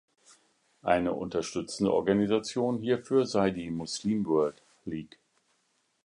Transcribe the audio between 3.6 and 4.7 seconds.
Muslim World